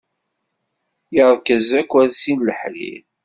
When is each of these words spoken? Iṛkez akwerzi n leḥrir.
Iṛkez 1.21 1.67
akwerzi 1.81 2.33
n 2.37 2.43
leḥrir. 2.47 3.01